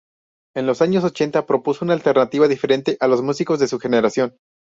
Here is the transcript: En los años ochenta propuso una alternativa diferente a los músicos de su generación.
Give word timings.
En 0.55 0.65
los 0.65 0.81
años 0.81 1.03
ochenta 1.03 1.45
propuso 1.45 1.85
una 1.85 1.93
alternativa 1.93 2.47
diferente 2.47 2.97
a 2.99 3.07
los 3.07 3.21
músicos 3.21 3.59
de 3.59 3.67
su 3.67 3.77
generación. 3.79 4.35